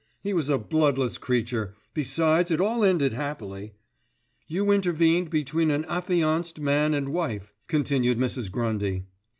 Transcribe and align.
He 0.23 0.33
was 0.33 0.49
a 0.49 0.57
bloodless 0.57 1.19
creature; 1.19 1.75
besides 1.93 2.49
it 2.49 2.59
all 2.59 2.83
ended 2.83 3.13
happily." 3.13 3.73
"You 4.47 4.71
intervened 4.71 5.29
between 5.29 5.69
an 5.69 5.85
affianced 5.85 6.59
man 6.59 6.95
and 6.95 7.09
wife," 7.09 7.53
continued 7.67 8.17
Mrs. 8.17 8.51
Grundy. 8.51 9.03